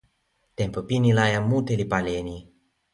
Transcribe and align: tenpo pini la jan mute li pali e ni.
tenpo 0.57 0.79
pini 0.87 1.09
la 1.17 1.25
jan 1.33 1.45
mute 1.49 1.73
li 1.79 1.85
pali 1.91 2.11
e 2.19 2.21
ni. 2.27 2.37